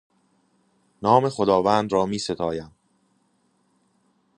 نام 1.03 1.29
خداوند 1.29 1.93
را 1.93 2.05
میستاییم. 2.05 2.71